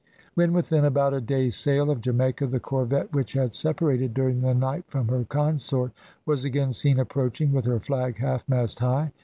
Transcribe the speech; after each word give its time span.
When 0.33 0.51
within 0.53 0.83
about 0.83 1.13
a 1.13 1.21
day's 1.21 1.55
sail 1.55 1.91
of 1.91 2.01
Jamaica 2.01 2.47
the 2.47 2.59
corvette, 2.59 3.13
which 3.13 3.33
had 3.33 3.53
separated 3.53 4.15
during 4.15 4.41
the 4.41 4.55
night 4.55 4.85
from 4.87 5.09
her 5.09 5.25
consort, 5.25 5.91
was 6.25 6.43
again 6.43 6.71
seen 6.71 6.97
approaching, 6.97 7.51
with 7.53 7.65
her 7.65 7.79
flag 7.79 8.15
halfmast 8.17 8.79
high. 8.79 9.11